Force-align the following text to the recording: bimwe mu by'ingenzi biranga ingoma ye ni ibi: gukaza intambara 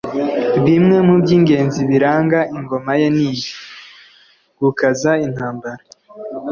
bimwe 0.65 0.97
mu 1.07 1.15
by'ingenzi 1.21 1.79
biranga 1.89 2.39
ingoma 2.57 2.91
ye 2.99 3.07
ni 3.15 3.23
ibi: 3.31 3.49
gukaza 4.59 5.11
intambara 5.25 5.83